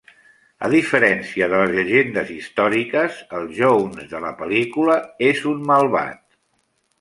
A 0.67 0.67
diferència 0.73 1.49
de 1.51 1.59
les 1.63 1.73
llegendes 1.79 2.31
històriques, 2.35 3.19
el 3.41 3.45
Jones 3.59 4.09
de 4.15 4.23
la 4.25 4.33
pel·lícula 4.41 4.97
és 5.29 5.45
un 5.53 5.63
malvat. 5.73 6.19